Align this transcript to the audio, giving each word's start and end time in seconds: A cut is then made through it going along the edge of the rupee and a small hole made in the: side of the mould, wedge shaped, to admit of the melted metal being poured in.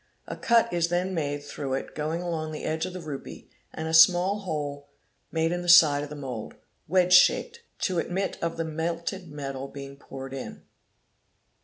A 0.25 0.35
cut 0.35 0.73
is 0.73 0.87
then 0.87 1.13
made 1.13 1.43
through 1.43 1.75
it 1.75 1.93
going 1.93 2.23
along 2.23 2.51
the 2.53 2.63
edge 2.63 2.87
of 2.87 2.93
the 2.93 2.99
rupee 3.01 3.51
and 3.71 3.87
a 3.87 3.93
small 3.93 4.39
hole 4.39 4.87
made 5.31 5.51
in 5.51 5.61
the: 5.61 5.69
side 5.69 6.01
of 6.03 6.09
the 6.09 6.15
mould, 6.15 6.55
wedge 6.87 7.13
shaped, 7.13 7.61
to 7.81 7.99
admit 7.99 8.35
of 8.41 8.57
the 8.57 8.65
melted 8.65 9.27
metal 9.29 9.67
being 9.67 9.95
poured 9.97 10.33
in. 10.33 10.63